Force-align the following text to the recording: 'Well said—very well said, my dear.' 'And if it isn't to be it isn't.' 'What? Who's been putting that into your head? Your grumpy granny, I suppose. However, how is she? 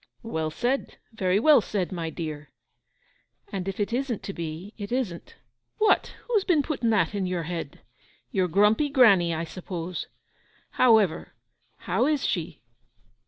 'Well 0.23 0.49
said—very 0.49 1.39
well 1.39 1.61
said, 1.61 1.91
my 1.91 2.09
dear.' 2.09 2.49
'And 3.51 3.67
if 3.67 3.79
it 3.79 3.93
isn't 3.93 4.23
to 4.23 4.33
be 4.33 4.73
it 4.75 4.91
isn't.' 4.91 5.35
'What? 5.77 6.15
Who's 6.27 6.43
been 6.43 6.63
putting 6.63 6.89
that 6.89 7.13
into 7.13 7.29
your 7.29 7.43
head? 7.43 7.81
Your 8.31 8.47
grumpy 8.47 8.89
granny, 8.89 9.31
I 9.31 9.43
suppose. 9.43 10.07
However, 10.71 11.35
how 11.81 12.07
is 12.07 12.25
she? 12.25 12.63